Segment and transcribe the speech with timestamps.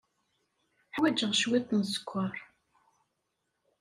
[0.95, 2.35] Ḥwajeɣ cwiṭ n sskeṛ.